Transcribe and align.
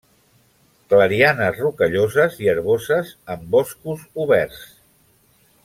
Clarianes 0.93 1.59
rocalloses 1.65 2.39
i 2.45 2.49
herboses 2.53 3.13
en 3.35 3.45
boscos 3.57 4.07
oberts. 4.25 4.65